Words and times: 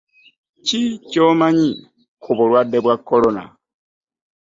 Ki 0.65 0.81
kyomanyi 1.09 1.69
ku 2.21 2.29
bulwadde 2.37 2.77
bwa 2.83 2.95
corona? 3.07 3.43